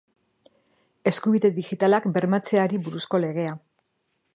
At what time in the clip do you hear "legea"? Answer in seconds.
3.29-3.57